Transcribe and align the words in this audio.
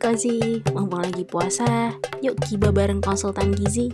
Kozi, 0.00 0.64
mumpung 0.72 1.04
lagi 1.04 1.28
puasa, 1.28 1.92
yuk 2.24 2.40
kiba 2.48 2.72
bareng 2.72 3.04
konsultan 3.04 3.52
gizi. 3.52 3.92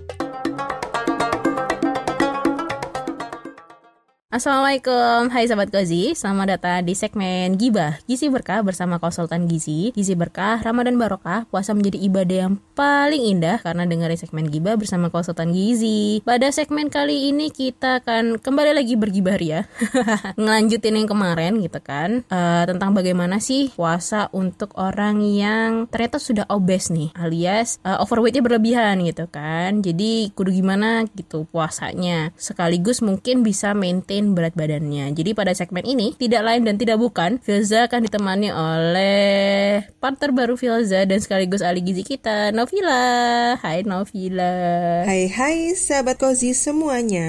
Assalamualaikum, 4.37 5.33
hai 5.33 5.49
sahabat 5.49 5.73
Kozi 5.73 6.13
Selamat 6.13 6.61
datang 6.61 6.85
di 6.85 6.93
segmen 6.93 7.57
Gibah 7.57 7.97
Gizi 8.05 8.29
Berkah 8.29 8.61
bersama 8.61 9.01
konsultan 9.01 9.49
Gizi. 9.49 9.97
Gizi 9.97 10.13
Berkah, 10.13 10.61
Ramadan 10.61 11.01
Barokah 11.01 11.49
Puasa 11.49 11.73
menjadi 11.73 11.97
ibadah 12.05 12.37
yang 12.45 12.61
paling 12.77 13.33
indah 13.33 13.65
Karena 13.65 13.89
dengerin 13.89 14.21
segmen 14.21 14.53
Gibah 14.53 14.77
bersama 14.77 15.09
konsultan 15.09 15.57
Gizi. 15.57 16.21
Pada 16.21 16.53
segmen 16.53 16.93
kali 16.93 17.33
ini 17.33 17.49
kita 17.49 18.05
akan 18.05 18.37
kembali 18.37 18.77
lagi 18.77 19.01
bergibah 19.01 19.41
ya 19.41 19.65
Ngelanjutin 20.37 21.01
yang 21.01 21.09
kemarin 21.09 21.57
gitu 21.65 21.81
kan 21.81 22.29
uh, 22.29 22.69
Tentang 22.69 22.93
bagaimana 22.93 23.41
sih 23.41 23.73
puasa 23.73 24.29
untuk 24.37 24.77
orang 24.77 25.25
yang 25.25 25.89
ternyata 25.89 26.21
sudah 26.21 26.45
obes 26.53 26.93
nih 26.93 27.09
Alias 27.17 27.81
uh, 27.89 28.05
overweightnya 28.05 28.45
berlebihan 28.45 29.01
gitu 29.01 29.33
kan. 29.33 29.81
Jadi 29.81 30.29
kudu 30.37 30.53
gimana 30.53 31.09
gitu 31.17 31.49
puasanya. 31.49 32.37
Sekaligus 32.37 33.01
mungkin 33.01 33.41
bisa 33.41 33.73
maintain 33.73 34.26
berat 34.33 34.57
badannya. 34.57 35.13
Jadi 35.13 35.37
pada 35.37 35.53
segmen 35.53 35.85
ini 35.85 36.17
tidak 36.17 36.43
lain 36.43 36.65
dan 36.65 36.81
tidak 36.81 36.99
bukan 36.99 37.39
Filza 37.45 37.87
akan 37.87 38.09
ditemani 38.09 38.49
oleh 38.51 39.85
partner 40.01 40.33
baru 40.33 40.57
Filza 40.57 41.05
dan 41.05 41.21
sekaligus 41.21 41.61
ahli 41.61 41.85
gizi 41.85 42.03
kita 42.03 42.51
Novila. 42.51 43.55
Hai 43.61 43.85
Novila. 43.85 45.05
Hai 45.05 45.29
hai 45.29 45.77
sahabat 45.77 46.17
kozi 46.17 46.57
semuanya. 46.57 47.29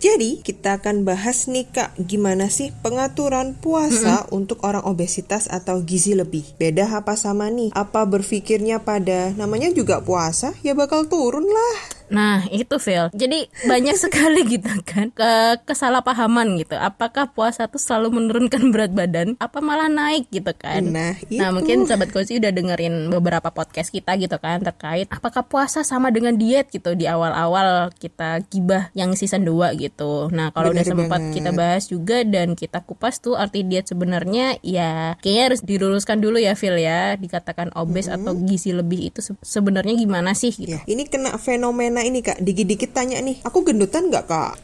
Jadi 0.00 0.40
kita 0.40 0.80
akan 0.80 1.04
bahas 1.04 1.46
nih 1.46 1.68
kak 1.68 1.94
gimana 2.00 2.48
sih 2.48 2.72
pengaturan 2.80 3.54
puasa 3.60 4.24
-hmm. 4.24 4.34
untuk 4.34 4.64
orang 4.64 4.82
obesitas 4.88 5.46
atau 5.52 5.84
gizi 5.84 6.16
lebih. 6.16 6.42
Beda 6.56 6.88
apa 6.88 7.14
sama 7.14 7.52
nih? 7.52 7.70
Apa 7.76 8.08
berpikirnya 8.08 8.80
pada 8.80 9.36
namanya 9.36 9.68
juga 9.70 10.00
puasa 10.00 10.56
ya 10.64 10.72
bakal 10.72 11.06
turun 11.06 11.44
lah. 11.44 12.01
Nah, 12.10 12.44
itu 12.50 12.76
Phil. 12.80 13.08
Jadi 13.12 13.46
banyak 13.66 13.96
sekali 13.96 14.42
gitu 14.58 14.72
kan 14.82 15.12
ke 15.14 15.62
kesalahpahaman 15.68 16.58
gitu. 16.60 16.74
Apakah 16.76 17.30
puasa 17.30 17.70
tuh 17.70 17.78
selalu 17.78 18.22
menurunkan 18.22 18.74
berat 18.74 18.92
badan 18.92 19.38
apa 19.38 19.58
malah 19.62 19.88
naik 19.88 20.28
gitu 20.34 20.50
kan? 20.56 20.82
Nah, 20.84 21.14
itu. 21.22 21.38
nah 21.38 21.54
mungkin 21.54 21.86
sahabat 21.86 22.10
kosi 22.10 22.42
udah 22.42 22.52
dengerin 22.52 23.08
beberapa 23.08 23.48
podcast 23.48 23.88
kita 23.88 24.18
gitu 24.18 24.36
kan 24.36 24.60
terkait 24.60 25.08
apakah 25.08 25.46
puasa 25.46 25.86
sama 25.86 26.12
dengan 26.12 26.36
diet 26.36 26.68
gitu 26.68 26.92
di 26.92 27.08
awal-awal 27.08 27.88
kita 27.96 28.44
gibah 28.50 28.92
yang 28.92 29.16
season 29.16 29.46
2 29.46 29.78
gitu. 29.80 30.28
Nah, 30.30 30.52
kalau 30.52 30.74
udah 30.74 30.84
sempat 30.84 31.20
kita 31.32 31.50
bahas 31.54 31.88
juga 31.88 32.24
dan 32.26 32.58
kita 32.58 32.84
kupas 32.84 33.22
tuh 33.22 33.38
arti 33.38 33.64
diet 33.64 33.88
sebenarnya 33.88 34.60
ya 34.60 35.16
kayaknya 35.20 35.44
harus 35.52 35.60
diluruskan 35.64 36.18
dulu 36.20 36.36
ya 36.38 36.52
Phil 36.58 36.76
ya. 36.76 37.16
Dikatakan 37.16 37.72
obes 37.78 38.10
-hmm. 38.10 38.16
atau 38.20 38.32
gizi 38.36 38.74
lebih 38.74 39.08
itu 39.12 39.20
sebenarnya 39.40 39.94
gimana 39.96 40.36
sih 40.36 40.52
gitu. 40.52 40.76
Ya, 40.76 40.82
ini 40.84 41.06
kena 41.08 41.36
fenomena 41.38 42.01
ini 42.02 42.20
kak 42.20 42.42
dikit-dikit 42.42 42.90
tanya 42.92 43.18
nih 43.22 43.38
aku 43.46 43.62
gendutan 43.66 44.10
nggak 44.10 44.24
kak 44.26 44.54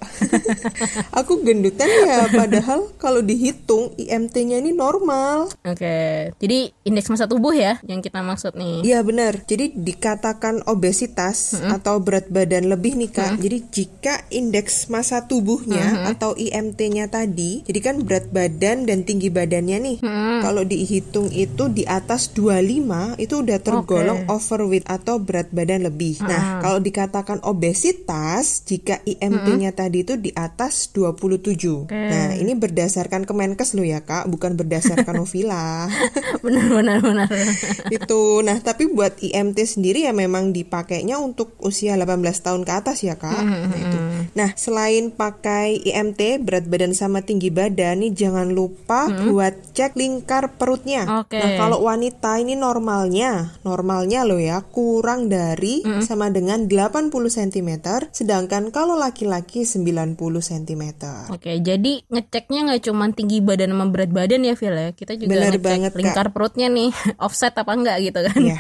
aku 1.21 1.43
gendutan 1.43 1.89
ya 1.89 2.29
padahal 2.31 2.91
kalau 2.99 3.21
dihitung 3.23 3.95
IMT-nya 3.99 4.61
ini 4.63 4.75
normal 4.75 5.51
oke 5.65 5.79
okay. 5.79 6.35
jadi 6.43 6.71
indeks 6.87 7.09
massa 7.11 7.27
tubuh 7.27 7.55
ya 7.55 7.79
yang 7.87 8.03
kita 8.03 8.21
maksud 8.23 8.55
nih 8.59 8.83
iya 8.85 9.01
benar 9.03 9.43
jadi 9.47 9.73
dikatakan 9.73 10.67
obesitas 10.67 11.55
mm 11.55 11.59
-hmm. 11.59 11.77
atau 11.81 11.95
berat 12.03 12.27
badan 12.31 12.69
lebih 12.69 12.99
nih 12.99 13.11
kak 13.11 13.25
mm 13.25 13.35
-hmm. 13.35 13.45
jadi 13.45 13.59
jika 13.71 14.15
indeks 14.33 14.91
massa 14.91 15.25
tubuhnya 15.25 15.85
mm 15.85 15.97
-hmm. 16.03 16.13
atau 16.15 16.31
IMT-nya 16.39 17.11
tadi 17.11 17.63
jadi 17.65 17.81
kan 17.83 17.97
berat 18.03 18.31
badan 18.31 18.87
dan 18.87 19.03
tinggi 19.05 19.31
badannya 19.31 19.79
nih 19.79 19.97
mm 20.03 20.09
-hmm. 20.09 20.39
kalau 20.43 20.63
dihitung 20.63 21.29
itu 21.31 21.71
di 21.71 21.85
atas 21.85 22.31
25 22.35 23.19
itu 23.21 23.35
udah 23.39 23.59
tergolong 23.63 24.21
okay. 24.27 24.35
overweight 24.35 24.87
atau 24.87 25.19
berat 25.21 25.51
badan 25.51 25.87
lebih 25.87 26.19
mm 26.19 26.25
-hmm. 26.25 26.31
nah 26.31 26.41
kalau 26.63 26.79
dikatakan 26.79 27.18
mengatakan 27.19 27.43
obesitas 27.43 28.63
jika 28.63 29.03
IMT-nya 29.03 29.75
-hmm. 29.75 29.81
tadi 29.83 30.07
itu 30.07 30.15
di 30.15 30.31
atas 30.39 30.95
27. 30.95 31.91
Okay. 31.91 31.91
Nah, 31.91 32.31
ini 32.39 32.55
berdasarkan 32.55 33.27
Kemenkes 33.27 33.75
lo 33.75 33.83
ya, 33.83 34.07
Kak, 34.07 34.31
bukan 34.31 34.55
berdasarkan 34.55 35.19
Novila. 35.27 35.91
benar 36.47 36.71
benar 36.71 37.03
benar. 37.03 37.27
itu. 37.99 38.23
Nah, 38.47 38.63
tapi 38.63 38.87
buat 38.87 39.19
IMT 39.19 39.59
sendiri 39.67 40.07
ya 40.07 40.15
memang 40.15 40.55
dipakainya 40.55 41.19
untuk 41.19 41.59
usia 41.59 41.99
18 41.99 42.23
tahun 42.39 42.63
ke 42.63 42.73
atas 42.87 43.03
ya, 43.03 43.19
Kak. 43.19 43.43
Mm 43.43 43.51
-hmm. 43.51 43.67
Nah, 43.67 43.79
itu. 43.83 43.99
Nah, 44.35 44.53
selain 44.59 45.15
pakai 45.15 45.81
IMT 45.87 46.43
berat 46.43 46.69
badan 46.69 46.93
sama 46.93 47.25
tinggi 47.25 47.49
badan 47.49 48.03
nih 48.03 48.13
jangan 48.13 48.53
lupa 48.53 49.09
-hmm. 49.09 49.33
buat 49.33 49.55
cek 49.73 49.97
lingkar 49.97 50.59
perutnya. 50.61 51.27
Okay. 51.27 51.41
Nah, 51.41 51.51
kalau 51.57 51.85
wanita 51.85 52.37
ini 52.41 52.59
normalnya, 52.59 53.59
normalnya 53.63 54.27
lo 54.29 54.37
ya 54.37 54.61
kurang 54.65 55.33
dari 55.33 55.81
-hmm. 55.83 56.03
sama 56.05 56.29
dengan 56.29 56.67
80 56.69 57.11
cm, 57.11 57.71
sedangkan 58.13 58.71
kalau 58.75 58.99
laki-laki 58.99 59.65
90 59.65 60.19
cm. 60.19 60.85
Oke, 61.33 61.59
jadi 61.63 61.93
ngeceknya 62.09 62.61
nggak 62.73 62.83
cuma 62.89 63.11
tinggi 63.13 63.39
badan 63.41 63.73
sama 63.73 63.87
berat 63.89 64.11
badan 64.11 64.45
ya, 64.45 64.55
Phil 64.55 64.75
ya. 64.75 64.91
Kita 64.93 65.15
juga 65.15 65.31
Bener 65.35 65.57
ngecek 65.57 65.65
banget, 65.65 65.93
lingkar 65.97 66.27
Kak. 66.31 66.35
perutnya 66.35 66.67
nih, 66.71 66.91
offset 67.25 67.55
apa 67.55 67.73
enggak 67.75 67.99
gitu 68.05 68.21
kan. 68.25 68.41
Yeah. 68.41 68.59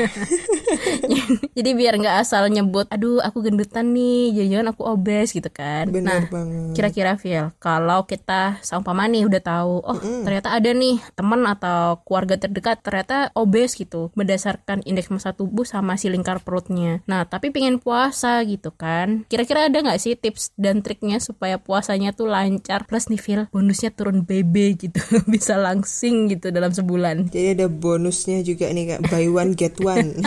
jadi 1.56 1.70
biar 1.74 1.94
nggak 1.98 2.16
asal 2.22 2.46
nyebut, 2.48 2.86
aduh 2.90 3.20
aku 3.22 3.44
gendutan 3.44 3.92
nih, 3.94 4.34
jangan-jangan 4.34 4.68
aku 4.74 4.82
obes 4.86 5.28
gitu 5.34 5.50
kan. 5.58 5.90
Bener 5.90 6.06
nah, 6.06 6.22
banget. 6.30 6.72
kira-kira 6.78 7.12
Phil, 7.18 7.50
kalau 7.58 8.06
kita 8.06 8.62
sama 8.62 9.10
nih 9.10 9.26
udah 9.26 9.42
tahu, 9.42 9.74
oh 9.82 9.98
mm 9.98 10.00
-hmm. 10.00 10.22
ternyata 10.22 10.48
ada 10.54 10.70
nih 10.70 11.02
teman 11.18 11.42
atau 11.50 11.98
keluarga 12.06 12.38
terdekat 12.38 12.78
ternyata 12.86 13.34
obes 13.34 13.74
gitu, 13.74 14.14
berdasarkan 14.14 14.86
indeks 14.86 15.10
massa 15.10 15.34
tubuh 15.34 15.66
sama 15.66 15.98
si 15.98 16.06
lingkar 16.06 16.38
perutnya. 16.46 17.02
Nah, 17.10 17.26
tapi 17.26 17.50
pengen 17.50 17.82
puasa 17.82 18.38
gitu 18.46 18.70
kan. 18.70 19.26
Kira-kira 19.26 19.66
ada 19.66 19.82
nggak 19.82 19.98
sih 19.98 20.14
tips 20.14 20.54
dan 20.54 20.86
triknya 20.86 21.18
supaya 21.18 21.58
puasanya 21.58 22.14
tuh 22.14 22.30
lancar? 22.30 22.86
Plus 22.86 23.10
nih 23.10 23.18
Phil, 23.18 23.42
bonusnya 23.50 23.90
turun 23.90 24.22
BB 24.22 24.78
gitu. 24.78 25.02
Bisa 25.32 25.58
langsing 25.58 26.30
gitu 26.30 26.54
dalam 26.54 26.70
sebulan. 26.70 27.34
Jadi 27.34 27.58
ada 27.58 27.66
bonusnya 27.66 28.46
juga 28.46 28.70
nih 28.70 28.94
kak, 28.94 29.10
buy 29.10 29.26
one 29.26 29.52
get 29.58 29.74
one. 29.82 30.22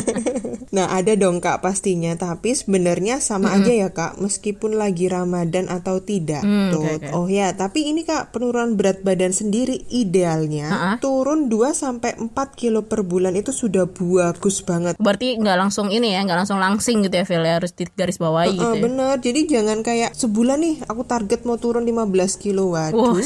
nah 0.76 0.88
ada 0.88 1.12
dong 1.18 1.44
kak 1.44 1.60
pastinya, 1.60 2.16
tapi 2.16 2.56
sebenarnya 2.56 3.20
sama 3.20 3.52
mm 3.52 3.52
-hmm. 3.52 3.58
aja 3.60 3.72
ya 3.76 3.88
kak, 3.92 4.12
meskipun 4.22 4.69
lagi 4.74 5.06
Ramadan 5.10 5.66
atau 5.70 6.02
tidak. 6.02 6.42
Mm, 6.42 6.70
tuh. 6.74 6.82
Okay, 6.82 6.94
okay. 7.00 7.10
Oh 7.14 7.26
ya, 7.26 7.54
tapi 7.54 7.90
ini 7.90 8.06
kak 8.06 8.34
penurunan 8.34 8.74
berat 8.78 9.02
badan 9.02 9.34
sendiri 9.34 9.86
idealnya 9.90 10.68
uh 10.70 10.74
-uh. 10.74 10.94
turun 10.98 11.50
2 11.50 11.72
sampai 11.74 12.18
4 12.18 12.30
kilo 12.54 12.86
per 12.86 13.02
bulan 13.06 13.34
itu 13.34 13.50
sudah 13.50 13.86
bagus 13.88 14.62
banget. 14.62 14.94
Berarti 15.00 15.38
nggak 15.38 15.58
langsung 15.58 15.90
ini 15.90 16.14
ya, 16.14 16.22
nggak 16.22 16.38
langsung 16.46 16.60
langsing 16.60 17.06
gitu 17.06 17.16
ya 17.16 17.24
Phil 17.26 17.42
ya 17.42 17.58
harus 17.58 17.72
garis 17.96 18.18
bawahi 18.20 18.52
uh, 18.52 18.56
gitu 18.56 18.76
ya. 18.76 18.82
bener 18.82 19.14
jadi 19.18 19.40
jangan 19.48 19.78
kayak 19.80 20.10
sebulan 20.14 20.58
nih 20.60 20.76
aku 20.86 21.02
target 21.08 21.40
mau 21.48 21.56
turun 21.56 21.84
15 21.84 22.42
kilo 22.42 22.76
waduh 22.76 23.18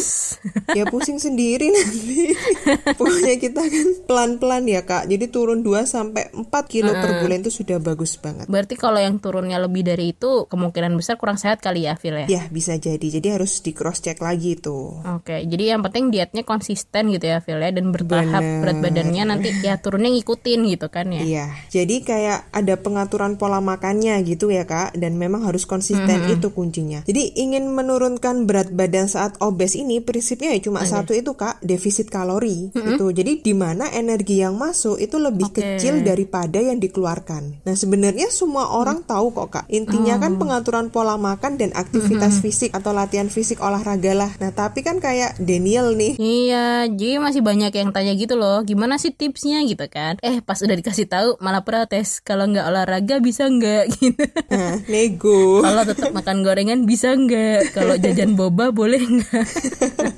ya 0.79 0.85
pusing 0.89 1.19
sendiri 1.19 1.71
nanti 1.71 2.35
pokoknya 2.99 3.37
kita 3.39 3.63
kan 3.63 3.89
pelan-pelan 4.07 4.65
ya 4.71 4.83
kak 4.87 5.11
jadi 5.11 5.27
turun 5.29 5.63
2 5.67 5.85
sampai 5.85 6.31
4 6.33 6.49
kilo 6.71 6.91
uh, 6.95 6.99
per 6.99 7.11
bulan 7.23 7.43
itu 7.43 7.53
sudah 7.53 7.79
bagus 7.83 8.17
banget 8.19 8.47
berarti 8.47 8.75
kalau 8.79 8.99
yang 8.99 9.19
turunnya 9.19 9.59
lebih 9.59 9.83
dari 9.87 10.15
itu 10.15 10.47
kemungkinan 10.47 10.95
besar 10.95 11.19
kurang 11.19 11.34
sehat 11.39 11.63
kali 11.65 11.87
ya 11.87 11.95
Phil 11.97 12.15
ya 12.15 12.27
ya 12.27 12.43
bisa 12.51 12.77
jadi 12.77 13.03
jadi 13.03 13.39
harus 13.39 13.63
di 13.65 13.73
cross 13.73 14.05
check 14.05 14.21
lagi 14.21 14.59
tuh 14.59 15.01
oke 15.01 15.25
okay, 15.25 15.47
jadi 15.49 15.77
yang 15.77 15.81
penting 15.81 16.13
dietnya 16.13 16.43
konsisten 16.45 17.11
gitu 17.11 17.27
ya 17.31 17.39
Phil 17.41 17.59
ya 17.59 17.71
dan 17.73 17.91
bertahap 17.95 18.43
bener. 18.43 18.61
berat 18.61 18.79
badannya 18.85 19.23
nanti 19.25 19.49
ya 19.65 19.81
turunnya 19.81 20.13
ngikutin 20.13 20.61
gitu 20.77 20.87
kan 20.93 21.07
ya 21.11 21.23
iya 21.23 21.47
jadi 21.73 21.97
kayak 22.05 22.39
ada 22.53 22.75
pengaturan 22.77 23.41
pola 23.41 23.65
makannya 23.65 24.21
gitu 24.27 24.53
ya 24.53 24.69
kak 24.69 24.99
dan 24.99 25.17
memang 25.17 25.49
harus 25.49 25.65
konsisten 25.65 26.29
-hmm. 26.29 26.35
itu 26.37 26.49
kuncinya 26.53 27.01
jadi 27.09 27.23
ingin 27.41 27.73
menurunkan 27.73 28.45
berat 28.45 28.71
badan 28.71 29.09
saat 29.09 29.39
obes 29.41 29.79
ini 29.79 30.05
prinsipnya 30.05 30.53
ya 30.55 30.61
cuma 30.69 30.85
okay. 30.85 30.93
satu 30.93 31.13
itu 31.17 31.33
kak 31.33 31.63
defisit 31.65 32.13
kalori 32.13 32.71
-hmm. 32.71 32.95
itu 32.97 33.07
jadi 33.11 33.33
di 33.41 33.55
mana 33.57 33.89
energi 33.91 34.45
yang 34.45 34.59
masuk 34.59 35.01
itu 35.01 35.17
lebih 35.17 35.51
okay. 35.51 35.81
kecil 35.81 36.05
daripada 36.05 36.61
yang 36.61 36.77
dikeluarkan 36.77 37.65
nah 37.65 37.75
sebenarnya 37.75 38.29
semua 38.29 38.75
orang 38.77 39.03
mm. 39.03 39.09
tahu 39.09 39.27
kok 39.33 39.49
kak 39.51 39.67
intinya 39.73 40.21
kan 40.21 40.21
oh. 40.21 40.23
kan 40.25 40.33
pengaturan 40.41 40.87
pola 40.91 41.15
makan 41.25 41.57
dan 41.57 41.73
aktivitas 41.73 42.37
-hmm. 42.37 42.45
fisik 42.45 42.71
atau 42.77 42.93
latihan 42.93 43.33
fisik 43.33 43.65
olahraga 43.65 44.13
lah 44.13 44.31
nah 44.37 44.53
tapi 44.53 44.85
kan 44.85 45.01
kayak 45.01 45.41
Daniel 45.41 45.97
nih 45.97 46.21
iya 46.21 46.85
jadi 46.85 47.17
masih 47.17 47.41
banyak 47.41 47.73
yang 47.73 47.97
tanya 47.97 48.13
gitu 48.13 48.37
loh 48.37 48.61
gimana 48.61 49.01
sih 49.01 49.17
tipsnya 49.17 49.65
gitu 49.65 49.89
kan 49.89 50.21
eh 50.21 50.45
pas 50.45 50.61
udah 50.61 50.77
dikasih 50.77 51.09
tahu 51.09 51.41
malah 51.41 51.65
protes 51.65 52.21
kalau 52.21 52.45
nggak 52.45 52.69
olahraga 52.69 53.17
bisa 53.25 53.49
nggak 53.49 53.85
gitu 53.97 54.25
Nah, 54.55 54.79
nego. 54.87 55.63
Kalau 55.63 55.83
tetap 55.83 56.11
makan 56.15 56.47
gorengan 56.47 56.81
bisa 56.87 57.15
nggak? 57.15 57.75
Kalau 57.75 57.95
jajan 57.99 58.39
boba 58.39 58.71
boleh 58.71 59.03
nggak? 59.03 59.47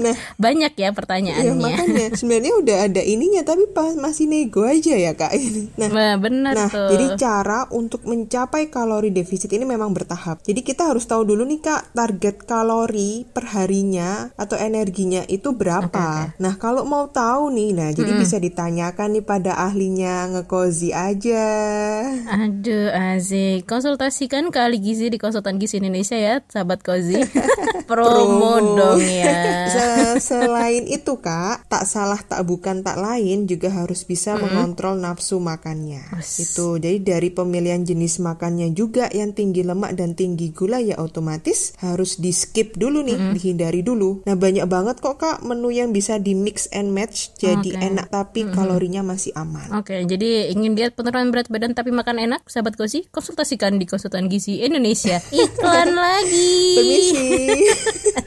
Nah, 0.00 0.16
banyak 0.36 0.72
ya 0.74 0.88
ya 0.90 0.96
pertanyaannya. 0.96 1.54
makanya 1.54 2.06
sebenarnya 2.16 2.52
udah 2.56 2.76
ada 2.88 3.02
ininya 3.04 3.42
tapi 3.42 3.68
pas 3.70 3.94
masih 3.94 4.26
nego 4.26 4.64
aja 4.64 4.96
ya 4.96 5.12
kak 5.12 5.30
ini. 5.32 5.70
Nah, 5.76 5.88
Nah, 5.90 6.14
benar 6.16 6.54
Nah, 6.56 6.68
tuh. 6.68 6.88
jadi 6.90 7.06
cara 7.14 7.68
untuk 7.70 8.02
mencapai 8.02 8.66
kalori 8.66 9.10
defisit 9.10 9.52
ini 9.52 9.62
memang 9.62 9.92
bertahap. 9.92 10.40
Jadi 10.40 10.60
kita 10.60 10.88
harus 10.88 11.04
tahu 11.04 11.22
dulu 11.22 11.44
nih 11.44 11.60
Kak, 11.60 11.92
target 11.92 12.42
kalori 12.42 13.22
per 13.24 13.52
harinya 13.52 14.32
atau 14.34 14.56
energinya 14.56 15.22
itu 15.26 15.52
berapa. 15.52 16.34
Nah, 16.34 16.54
kalau 16.56 16.82
mau 16.82 17.06
tahu 17.06 17.52
nih, 17.52 17.70
nah 17.76 17.90
jadi 17.92 18.16
bisa 18.16 18.36
ditanyakan 18.36 19.20
nih 19.20 19.24
pada 19.24 19.52
ahlinya 19.60 20.26
ngekozi 20.32 20.90
aja. 20.90 21.44
Aduh, 22.40 22.88
asik. 22.90 23.68
Konsultasikan 23.68 24.48
ke 24.48 24.58
ahli 24.58 24.80
gizi 24.80 25.06
di 25.06 25.20
Konsultan 25.20 25.60
Gizi 25.60 25.78
Indonesia 25.78 26.16
ya, 26.16 26.40
sahabat 26.46 26.80
Kozi. 26.80 27.20
Promo, 27.90 28.56
dong 28.74 29.02
ya. 29.02 29.68
Se- 29.96 30.40
Selain 30.40 30.84
itu 30.86 31.18
Kak, 31.18 31.66
tak 31.66 31.84
salah 31.84 32.20
tak 32.22 32.46
bukan 32.46 32.86
tak 32.86 32.96
lain 33.00 33.44
juga 33.50 33.68
harus 33.72 34.06
bisa 34.06 34.38
mengontrol 34.38 34.96
nafsu 34.96 35.42
makannya. 35.42 36.06
Itu. 36.22 36.78
Jadi 36.78 37.02
dari 37.02 37.28
pemilihan 37.34 37.82
jenis 37.82 38.22
makannya 38.22 38.72
juga 38.72 39.10
yang 39.10 39.34
tinggi 39.34 39.66
lemak 39.66 39.98
dan 39.98 40.14
tinggi 40.14 40.54
gula 40.54 40.78
ya 40.78 40.96
otomatis 41.02 41.74
harus 41.82 42.18
di 42.22 42.30
skip 42.30 42.78
dulu 42.78 43.02
nih, 43.04 43.34
dihindari 43.34 43.82
dulu. 43.82 44.22
Nah, 44.24 44.36
banyak 44.38 44.66
banget 44.70 44.96
kok 45.02 45.18
Kak 45.18 45.42
menu 45.42 45.74
yang 45.74 45.90
bisa 45.90 46.16
di 46.16 46.32
mix 46.32 46.70
and 46.70 46.94
match 46.94 47.34
jadi 47.36 47.70
Oke. 47.74 47.80
enak 47.80 48.06
tapi 48.08 48.46
kalorinya 48.50 49.02
masih 49.02 49.34
aman. 49.34 49.70
Oke, 49.76 50.02
jadi 50.06 50.52
ingin 50.54 50.76
lihat 50.76 50.94
penurunan 50.94 51.30
berat 51.34 51.50
badan 51.50 51.74
tapi 51.74 51.90
makan 51.90 52.22
enak, 52.22 52.46
sahabat 52.46 52.78
Kozi? 52.78 53.06
Konsultasikan 53.10 53.76
di 53.76 53.84
Konsultan 53.84 54.30
Gizi 54.30 54.62
Indonesia. 54.62 55.18
Iklan 55.34 55.94
lagi. 55.94 56.76
Permisi. 56.78 57.28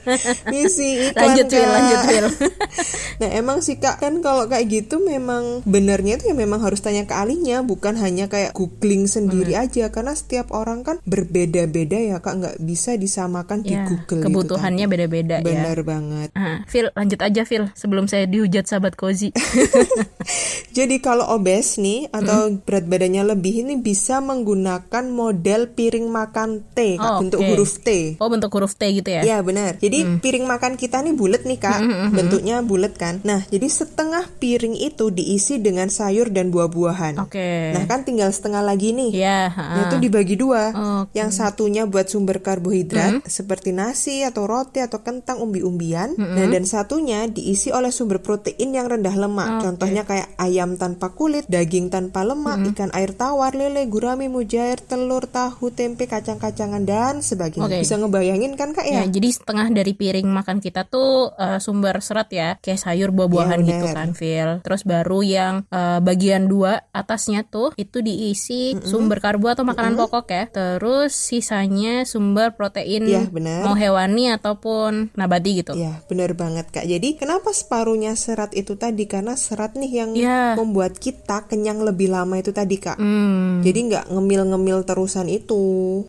Misi 0.52 0.90
iklan 1.10 1.32
Lanjut, 1.32 1.48
Wil, 1.56 1.64
Kak. 1.64 1.72
lanjut, 1.72 2.00
Wil. 2.06 2.28
nah 3.22 3.30
emang 3.32 3.58
sih 3.60 3.78
kak 3.78 4.00
kan 4.00 4.20
kalau 4.20 4.46
kayak 4.46 4.66
gitu 4.68 4.98
memang 5.00 5.62
benernya 5.64 6.18
itu 6.18 6.28
ya 6.28 6.36
memang 6.36 6.60
harus 6.60 6.80
tanya 6.80 7.04
ke 7.04 7.14
ahlinya 7.14 7.62
bukan 7.62 7.94
hanya 7.96 8.26
kayak 8.26 8.52
googling 8.52 9.06
sendiri 9.06 9.54
aja 9.56 9.88
karena 9.88 10.12
setiap 10.12 10.50
orang 10.50 10.82
kan 10.82 10.98
berbeda-beda 11.04 11.96
ya 11.96 12.18
kak 12.18 12.34
nggak 12.36 12.56
bisa 12.60 12.96
disamakan 12.96 13.62
di 13.62 13.72
Ya, 13.72 13.86
Google 13.86 14.20
itu 14.20 14.26
kebutuhannya 14.28 14.86
beda-beda 14.86 15.36
ya. 15.36 15.44
Bener 15.44 15.82
banget. 15.82 16.30
Ah, 16.34 16.62
Phil, 16.66 16.90
lanjut 16.92 17.20
aja 17.20 17.42
Phil 17.44 17.70
sebelum 17.74 18.06
saya 18.06 18.26
dihujat 18.26 18.66
sahabat 18.66 18.94
Kozi. 18.94 19.30
Jadi 20.74 20.98
kalau 21.00 21.30
obes 21.32 21.78
nih 21.78 22.10
atau 22.10 22.50
berat 22.60 22.86
badannya 22.86 23.24
lebih 23.28 23.62
ini 23.62 23.76
bisa 23.76 24.18
menggunakan 24.20 25.06
model 25.06 25.70
piring 25.70 26.08
makan 26.08 26.66
T 26.68 26.96
kak, 26.96 27.06
Oh, 27.08 27.20
bentuk 27.20 27.40
oke. 27.40 27.48
huruf 27.48 27.74
T. 27.80 28.18
oh, 28.18 28.28
bentuk 28.28 28.52
huruf 28.52 28.74
T 28.74 28.90
gitu 28.92 29.10
ya? 29.12 29.22
Ya 29.24 29.38
benar. 29.40 29.78
Jadi 29.78 30.00
Hmm. 30.04 30.18
piring 30.20 30.46
makan 30.46 30.74
kita 30.76 31.00
nih 31.00 31.14
bulat 31.14 31.43
nih 31.44 31.58
kak, 31.58 31.80
bentuknya 32.10 32.60
bulat 32.60 32.94
kan. 32.94 33.20
Nah 33.22 33.44
jadi 33.48 33.66
setengah 33.66 34.28
piring 34.38 34.76
itu 34.76 35.08
diisi 35.08 35.58
dengan 35.58 35.88
sayur 35.88 36.28
dan 36.28 36.50
buah-buahan. 36.50 37.20
Oke. 37.20 37.72
Nah 37.72 37.84
kan 37.86 38.02
tinggal 38.02 38.30
setengah 38.30 38.62
lagi 38.62 38.92
nih. 38.92 39.12
Ya, 39.14 39.40
Nah 39.48 39.80
ha. 39.80 39.84
itu 39.86 39.96
dibagi 40.00 40.36
dua. 40.36 40.72
Oke. 41.04 41.16
Yang 41.16 41.30
satunya 41.36 41.84
buat 41.84 42.08
sumber 42.08 42.36
Hmm. 42.36 42.46
karbohidrat 42.46 43.14
seperti 43.26 43.72
nasi 43.72 44.22
atau 44.22 44.44
roti 44.44 44.80
atau 44.80 45.00
kentang 45.00 45.40
umbi-umbian. 45.40 46.16
Hmm. 46.16 46.34
Nah 46.34 46.46
dan 46.46 46.64
satunya 46.64 47.26
diisi 47.26 47.70
oleh 47.70 47.90
sumber 47.90 48.20
protein 48.20 48.72
yang 48.72 48.86
rendah 48.86 49.14
lemak. 49.14 49.62
Contohnya 49.62 50.04
kayak 50.04 50.34
ayam 50.36 50.76
tanpa 50.76 51.10
kulit, 51.10 51.46
daging 51.46 51.88
tanpa 51.88 52.22
lemak, 52.22 52.58
Hmm. 52.58 52.70
ikan 52.72 52.92
air 52.92 53.14
tawar, 53.14 53.54
lele, 53.54 53.86
gurame, 53.86 54.28
mujair, 54.28 54.80
telur, 54.80 55.24
tahu, 55.24 55.70
tempe, 55.70 56.06
kacang-kacangan 56.06 56.84
dan 56.84 57.22
sebagainya. 57.22 57.70
Oke. 57.70 57.80
Bisa 57.80 57.96
ngebayangin 57.96 58.56
kan 58.56 58.72
kak 58.72 58.84
Ya, 58.84 59.04
ya? 59.04 59.10
jadi 59.10 59.30
setengah 59.30 59.68
dari 59.70 59.94
piring 59.94 60.26
makan 60.26 60.58
kita 60.58 60.84
tuh 60.84 61.23
eh, 61.32 61.60
sumber 61.60 62.00
serat 62.00 62.30
ya, 62.30 62.50
kayak 62.60 62.80
sayur 62.80 63.10
buah-buahan 63.10 63.60
Iya, 63.62 63.68
gitu 63.70 63.86
bener. 63.86 63.96
kan, 63.96 64.10
Phil. 64.12 64.50
Terus 64.62 64.82
baru 64.84 65.20
yang 65.22 65.54
eh, 65.68 66.00
bagian 66.00 66.46
dua 66.46 66.84
atasnya 66.90 67.44
tuh 67.44 67.72
itu 67.76 68.00
diisi 68.00 68.74
sumber 68.82 69.20
karbo 69.20 69.48
atau 69.48 69.64
makanan 69.64 69.96
pokok 69.96 70.26
ya. 70.28 70.44
Terus 70.50 71.14
sisanya 71.14 72.04
sumber 72.04 72.54
protein 72.54 73.06
Iya, 73.06 73.28
bener. 73.28 73.62
mau 73.62 73.76
hewani 73.76 74.32
ataupun 74.32 75.14
nabati 75.14 75.52
gitu. 75.60 75.74
Ya, 75.74 76.02
benar 76.06 76.34
banget 76.34 76.70
Kak. 76.70 76.84
Jadi, 76.84 77.16
kenapa 77.16 77.52
separuhnya 77.52 78.16
serat 78.16 78.52
itu 78.54 78.74
tadi? 78.74 79.06
Karena 79.06 79.36
serat 79.36 79.76
nih 79.76 79.92
yang 79.94 80.12
Iya. 80.14 80.56
membuat 80.56 80.98
kita 80.98 81.46
kenyang 81.46 81.84
lebih 81.84 82.10
lama 82.10 82.36
itu 82.36 82.50
tadi, 82.50 82.80
Kak. 82.80 82.98
Hmm. 82.98 83.62
Jadi 83.62 83.80
nggak 83.92 84.06
ngemil-ngemil 84.10 84.82
terusan 84.84 85.28
itu. 85.28 85.64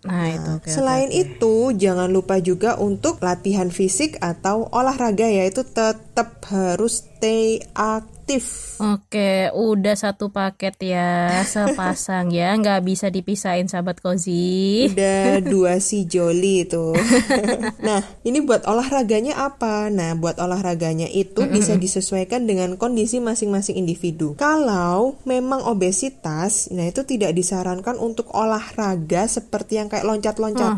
Nah, 0.04 0.28
itu 0.30 0.50
oke. 0.56 0.64
oke, 0.64 0.68
Selain 0.70 1.08
oke. 1.08 1.20
itu, 1.20 1.54
jangan 1.76 2.08
lupa 2.08 2.38
juga 2.38 2.76
untuk 2.76 3.20
latihan 3.20 3.68
fisik 3.68 4.16
atau 4.18 4.68
olahraga 4.68 5.03
yaitu 5.28 5.66
tetap 5.66 6.40
harus 6.48 7.04
stay 7.04 7.60
aktif. 7.76 8.13
Oke, 8.82 9.54
udah 9.54 9.94
satu 9.94 10.34
paket 10.34 10.74
ya, 10.82 11.44
sepasang 11.46 12.34
ya, 12.34 12.58
nggak 12.58 12.82
bisa 12.82 13.06
dipisahin 13.06 13.70
sahabat 13.70 14.02
Kozi. 14.02 14.90
Udah 14.90 15.38
dua 15.44 15.78
si 15.78 16.10
Joli 16.10 16.66
itu. 16.66 16.90
nah, 17.86 18.02
ini 18.26 18.42
buat 18.42 18.66
olahraganya 18.66 19.38
apa? 19.38 19.92
Nah, 19.94 20.18
buat 20.18 20.42
olahraganya 20.42 21.06
itu 21.06 21.46
bisa 21.46 21.78
disesuaikan 21.78 22.50
dengan 22.50 22.74
kondisi 22.74 23.22
masing-masing 23.22 23.78
individu. 23.78 24.34
Kalau 24.34 25.22
memang 25.22 25.62
obesitas, 25.70 26.66
nah 26.74 26.90
itu 26.90 27.06
tidak 27.06 27.30
disarankan 27.38 27.94
untuk 28.00 28.26
olahraga 28.34 29.30
seperti 29.30 29.78
yang 29.78 29.86
kayak 29.86 30.02
loncat-loncat. 30.02 30.72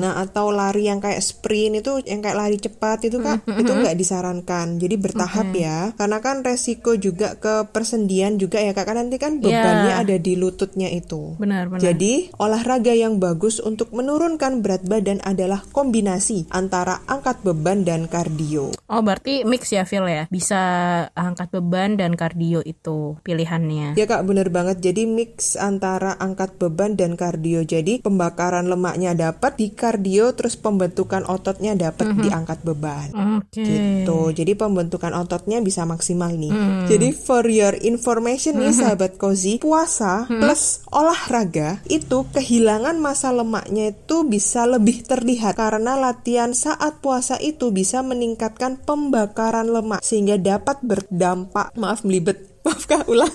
Nah, 0.00 0.24
atau 0.24 0.48
lari 0.48 0.88
yang 0.88 1.04
kayak 1.04 1.20
sprint 1.20 1.84
itu 1.84 2.00
yang 2.08 2.24
kayak 2.24 2.38
lari 2.38 2.56
cepat 2.56 3.04
itu 3.04 3.20
kan 3.20 3.44
itu 3.44 3.68
nggak 3.68 3.96
disarankan. 3.98 4.80
Jadi 4.80 4.94
bertahap 4.96 5.52
ya. 5.52 5.92
Karena 6.00 6.18
kan 6.24 6.40
resiko 6.40 6.91
juga 6.96 7.36
ke 7.36 7.68
persendian 7.70 8.36
juga 8.36 8.60
ya 8.60 8.72
Kak. 8.72 8.84
Kan 8.84 8.96
nanti 8.98 9.16
kan 9.16 9.38
bebannya 9.38 9.92
Ya. 9.92 10.00
ada 10.02 10.16
di 10.16 10.34
lututnya 10.34 10.88
itu. 10.88 11.36
Benar, 11.36 11.68
benar. 11.68 11.82
Jadi, 11.82 12.32
olahraga 12.38 12.92
yang 12.92 13.18
bagus 13.18 13.58
untuk 13.58 13.92
menurunkan 13.92 14.64
berat 14.64 14.84
badan 14.84 15.20
adalah 15.22 15.62
kombinasi 15.72 16.46
antara 16.48 17.02
angkat 17.06 17.40
beban 17.42 17.84
dan 17.84 18.06
kardio. 18.06 18.72
Oh 18.92 19.00
berarti 19.00 19.42
mix 19.48 19.72
ya 19.72 19.88
Phil 19.88 20.04
ya 20.04 20.28
Bisa 20.28 20.60
angkat 21.16 21.48
beban 21.48 21.96
dan 21.96 22.12
kardio 22.12 22.60
itu 22.60 23.16
pilihannya 23.24 23.96
Ya 23.96 24.04
kak 24.04 24.28
bener 24.28 24.52
banget 24.52 24.84
jadi 24.84 25.08
mix 25.08 25.56
antara 25.56 26.12
angkat 26.20 26.60
beban 26.60 26.92
dan 26.92 27.16
kardio 27.16 27.64
Jadi 27.64 28.04
pembakaran 28.04 28.68
lemaknya 28.68 29.16
dapat 29.16 29.56
di 29.56 29.72
kardio 29.72 30.36
terus 30.36 30.60
pembentukan 30.60 31.24
ototnya 31.24 31.72
dapat 31.72 32.12
di 32.20 32.28
angkat 32.28 32.60
beban 32.62 33.08
Oke 33.40 33.64
gitu 33.64 34.28
jadi 34.36 34.52
pembentukan 34.52 35.16
ototnya 35.16 35.64
bisa 35.64 35.88
maksimal 35.88 36.28
nih 36.28 36.52
jadi 36.90 37.08
for 37.14 37.44
your 37.46 37.74
information 37.82 38.58
nih 38.58 38.74
sahabat 38.74 39.16
cozy 39.16 39.58
puasa 39.62 40.26
plus 40.28 40.82
olahraga 40.90 41.82
itu 41.88 42.26
kehilangan 42.32 42.98
masa 42.98 43.30
lemaknya 43.30 43.94
itu 43.94 44.26
bisa 44.26 44.64
lebih 44.68 45.04
terlihat 45.06 45.56
karena 45.56 45.94
latihan 45.94 46.50
saat 46.56 46.98
puasa 46.98 47.38
itu 47.38 47.70
bisa 47.70 48.02
meningkatkan 48.02 48.80
pembakaran 48.82 49.70
lemak 49.70 50.02
sehingga 50.02 50.36
dapat 50.36 50.82
berdampak. 50.82 51.72
Maaf 51.78 52.02
melibet. 52.02 52.50
Maaf 52.66 52.86
ulang 53.10 53.32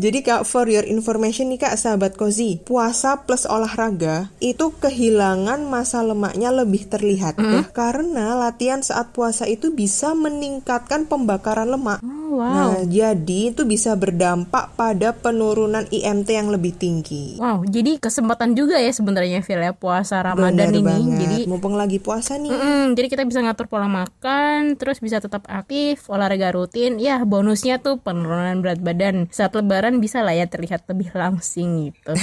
Jadi 0.00 0.24
kak, 0.24 0.48
for 0.48 0.64
your 0.64 0.88
information 0.88 1.52
nih 1.52 1.60
kak, 1.60 1.76
sahabat 1.76 2.16
Kozi, 2.16 2.56
puasa 2.64 3.20
plus 3.28 3.44
olahraga 3.44 4.32
itu 4.40 4.72
kehilangan 4.72 5.60
masa 5.68 6.00
lemaknya 6.00 6.48
lebih 6.48 6.88
terlihat 6.88 7.36
ya, 7.36 7.68
karena 7.76 8.32
latihan 8.32 8.80
saat 8.80 9.12
puasa 9.12 9.44
itu 9.44 9.76
bisa 9.76 10.16
meningkatkan 10.16 11.04
pembakaran 11.04 11.68
lemak. 11.68 12.00
Oh, 12.00 12.40
wow 12.40 12.80
Nah, 12.80 12.80
jadi 12.88 13.52
itu 13.52 13.68
bisa 13.68 13.92
berdampak 13.92 14.72
pada 14.78 15.12
penurunan 15.12 15.84
IMT 15.92 16.28
yang 16.32 16.48
lebih 16.48 16.72
tinggi. 16.80 17.36
Wow 17.36 17.66
jadi 17.66 18.00
kesempatan 18.00 18.54
juga 18.54 18.80
ya 18.80 18.94
sebenarnya 18.94 19.44
Phil 19.44 19.60
ya 19.60 19.76
Puasa 19.76 20.22
Ramadan 20.24 20.70
Bener 20.70 20.72
ini 20.72 20.80
banget. 20.80 21.18
Jadi 21.20 21.38
mumpung 21.50 21.74
lagi 21.74 21.98
puasa 21.98 22.38
nih. 22.38 22.48
Mm-mm, 22.48 22.94
jadi 22.94 23.06
kita 23.10 23.22
bisa 23.26 23.42
ngatur 23.42 23.66
pola 23.66 23.90
makan, 23.90 24.78
terus 24.78 25.02
bisa 25.02 25.18
tetap 25.18 25.42
aktif, 25.50 26.06
olahraga 26.06 26.54
rutin. 26.54 27.02
Ya, 27.02 27.18
bonusnya 27.26 27.82
tuh 27.82 27.98
penurunan 27.98 28.62
berat 28.62 28.78
badan. 28.78 29.26
Saat 29.34 29.58
lebaran 29.58 29.89
bisa 29.98 30.22
lah 30.22 30.36
ya 30.36 30.46
terlihat 30.46 30.86
lebih 30.86 31.10
langsing 31.10 31.90
gitu. 31.90 32.14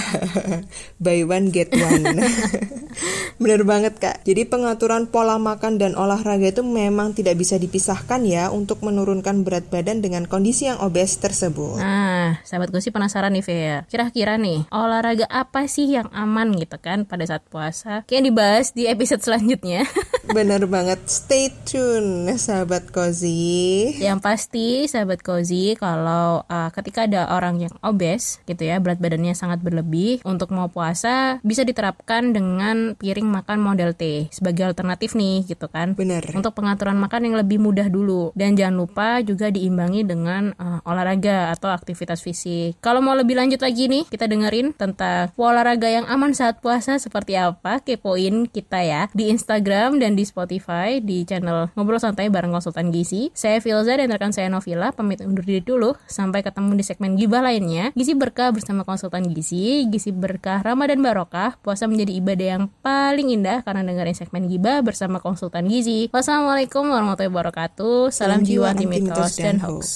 Buy 1.03 1.27
one 1.27 1.51
get 1.51 1.75
one. 1.75 2.23
Bener 3.41 3.61
banget 3.63 3.97
kak. 4.01 4.25
Jadi 4.25 4.47
pengaturan 4.49 5.09
pola 5.09 5.37
makan 5.37 5.77
dan 5.77 5.93
olahraga 5.93 6.49
itu 6.49 6.63
memang 6.65 7.13
tidak 7.13 7.37
bisa 7.37 7.55
dipisahkan 7.57 8.23
ya 8.25 8.49
untuk 8.49 8.81
menurunkan 8.81 9.45
berat 9.45 9.69
badan 9.69 10.01
dengan 10.01 10.25
kondisi 10.25 10.69
yang 10.69 10.81
obes 10.81 11.17
tersebut. 11.21 11.79
Nah, 11.79 12.41
sahabat 12.43 12.73
gue 12.73 12.81
sih 12.81 12.93
penasaran 12.93 13.33
nih 13.33 13.43
Fea. 13.45 13.77
Kira-kira 13.87 14.35
nih, 14.35 14.69
olahraga 14.73 15.25
apa 15.29 15.65
sih 15.69 15.89
yang 15.93 16.09
aman 16.13 16.53
gitu 16.57 16.77
kan 16.81 17.05
pada 17.05 17.23
saat 17.25 17.43
puasa? 17.47 18.03
Kayak 18.09 18.23
dibahas 18.33 18.67
di 18.73 18.89
episode 18.89 19.21
selanjutnya. 19.21 19.85
Bener 20.37 20.67
banget, 20.67 20.99
stay 21.07 21.49
tune 21.63 22.27
sahabat 22.35 22.91
Kozi. 22.91 23.95
Yang 23.97 24.19
pasti 24.19 24.67
sahabat 24.85 25.23
Kozi 25.23 25.79
kalau 25.79 26.43
uh, 26.45 26.69
ketika 26.75 27.07
ada 27.07 27.31
orang 27.31 27.63
yang 27.63 27.73
obes 27.79 28.43
gitu 28.43 28.67
ya, 28.67 28.77
berat 28.83 28.99
badannya 28.99 29.31
sangat 29.31 29.63
berlebih, 29.63 30.19
untuk 30.27 30.51
mau 30.51 30.67
puasa 30.67 31.39
bisa 31.47 31.63
diterapkan 31.63 32.35
dengan 32.35 32.86
piring 32.95 33.27
makan 33.27 33.59
model 33.59 33.91
T 33.97 34.31
sebagai 34.31 34.69
alternatif 34.69 35.17
nih 35.17 35.43
gitu 35.49 35.67
kan. 35.67 35.97
Bener. 35.97 36.23
Untuk 36.31 36.53
pengaturan 36.55 36.95
makan 36.95 37.27
yang 37.27 37.35
lebih 37.35 37.59
mudah 37.59 37.89
dulu 37.91 38.31
dan 38.37 38.53
jangan 38.53 38.77
lupa 38.77 39.19
juga 39.25 39.51
diimbangi 39.51 40.05
dengan 40.05 40.53
uh, 40.55 40.79
olahraga 40.87 41.51
atau 41.51 41.73
aktivitas 41.73 42.21
fisik. 42.21 42.77
Kalau 42.79 43.01
mau 43.01 43.17
lebih 43.17 43.35
lanjut 43.35 43.59
lagi 43.59 43.89
nih, 43.89 44.05
kita 44.07 44.29
dengerin 44.29 44.77
tentang 44.77 45.33
olahraga 45.35 45.89
yang 45.89 46.05
aman 46.05 46.37
saat 46.37 46.61
puasa 46.61 47.01
seperti 47.01 47.33
apa, 47.33 47.81
kepoin 47.81 48.45
kita 48.45 48.85
ya 48.85 49.01
di 49.15 49.33
Instagram 49.33 49.97
dan 49.97 50.13
di 50.13 50.21
Spotify 50.21 51.01
di 51.01 51.25
channel 51.25 51.73
Ngobrol 51.73 51.97
Santai 51.97 52.29
bareng 52.29 52.53
Konsultan 52.53 52.93
Gizi. 52.93 53.33
Saya 53.33 53.57
Filza 53.57 53.97
dan 53.97 54.13
rekan 54.13 54.29
saya 54.29 54.51
Novila 54.53 54.93
pamit 54.93 55.23
undur 55.25 55.41
diri 55.41 55.63
dulu. 55.65 55.97
Sampai 56.05 56.45
ketemu 56.45 56.77
di 56.77 56.83
segmen 56.85 57.17
gibah 57.17 57.41
lainnya. 57.41 57.89
Gizi 57.97 58.13
berkah 58.13 58.53
bersama 58.53 58.85
Konsultan 58.85 59.25
Gizi, 59.33 59.89
Gizi 59.89 60.13
berkah 60.13 60.61
Ramadan 60.61 61.01
barokah. 61.01 61.57
Puasa 61.63 61.89
menjadi 61.89 62.13
ibadah 62.19 62.47
yang 62.59 62.63
paling 62.87 63.35
indah 63.35 63.67
karena 63.67 63.83
dengerin 63.83 64.15
segmen 64.15 64.47
gibah 64.47 64.79
bersama 64.79 65.19
Konsultan 65.19 65.67
Gizi. 65.67 66.07
Wassalamualaikum 66.07 66.87
warahmatullahi 66.87 67.27
wabarakatuh. 67.27 68.15
Salam, 68.15 68.47
jiwa 68.47 68.71
anti 68.71 68.87
mitos 68.87 69.35
dan 69.35 69.59
hoax. 69.59 69.87